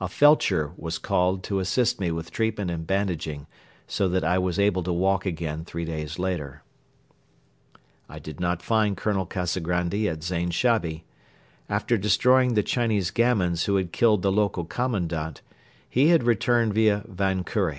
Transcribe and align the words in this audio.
A 0.00 0.08
felcher 0.08 0.72
was 0.76 0.98
called 0.98 1.44
to 1.44 1.60
assist 1.60 2.00
me 2.00 2.10
with 2.10 2.32
treatment 2.32 2.68
and 2.68 2.84
bandaging, 2.84 3.46
so 3.86 4.08
that 4.08 4.24
I 4.24 4.36
was 4.36 4.58
able 4.58 4.82
to 4.82 4.92
walk 4.92 5.24
again 5.24 5.64
three 5.64 5.84
days 5.84 6.18
later. 6.18 6.64
I 8.08 8.18
did 8.18 8.40
not 8.40 8.60
find 8.60 8.96
Colonel 8.96 9.24
Kazagrandi 9.24 10.08
at 10.10 10.24
Zain 10.24 10.50
Shabi. 10.50 11.04
After 11.68 11.96
destroying 11.96 12.54
the 12.54 12.64
Chinese 12.64 13.12
gamins 13.12 13.66
who 13.66 13.76
had 13.76 13.92
killed 13.92 14.22
the 14.22 14.32
local 14.32 14.64
Commandant, 14.64 15.42
he 15.88 16.08
had 16.08 16.24
returned 16.24 16.74
via 16.74 17.04
Van 17.06 17.44
Kure. 17.44 17.76